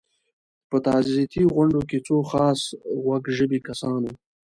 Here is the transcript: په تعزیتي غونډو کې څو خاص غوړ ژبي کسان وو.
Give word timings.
په 0.69 0.77
تعزیتي 0.85 1.43
غونډو 1.53 1.81
کې 1.89 1.97
څو 2.07 2.17
خاص 2.31 2.59
غوړ 3.03 3.21
ژبي 3.37 3.59
کسان 3.67 4.01
وو. 4.05 4.15